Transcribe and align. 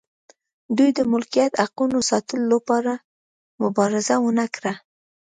دوی 0.77 0.89
د 0.97 0.99
ملکیت 1.11 1.53
حقونو 1.63 1.97
ساتلو 2.09 2.45
لپاره 2.53 2.93
مبارزه 3.61 4.15
ونه 4.21 4.45
کړه. 4.55 4.73